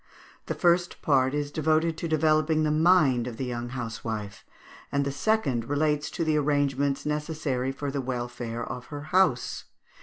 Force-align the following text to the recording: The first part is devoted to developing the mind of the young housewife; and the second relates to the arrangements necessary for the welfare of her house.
The 0.47 0.55
first 0.55 1.03
part 1.03 1.35
is 1.35 1.51
devoted 1.51 1.95
to 1.99 2.07
developing 2.07 2.63
the 2.63 2.71
mind 2.71 3.27
of 3.27 3.37
the 3.37 3.45
young 3.45 3.69
housewife; 3.69 4.43
and 4.91 5.05
the 5.05 5.11
second 5.11 5.65
relates 5.69 6.09
to 6.09 6.23
the 6.23 6.37
arrangements 6.37 7.05
necessary 7.05 7.71
for 7.71 7.91
the 7.91 8.01
welfare 8.01 8.63
of 8.67 8.87
her 8.87 9.01
house. 9.13 9.65